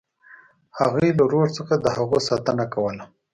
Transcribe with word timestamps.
هغوی 0.79 1.09
له 1.17 1.23
رودز 1.31 1.53
څخه 1.57 1.73
د 1.79 1.85
هغو 1.97 2.17
ساتنه 2.29 2.65
کوله. 2.73 3.03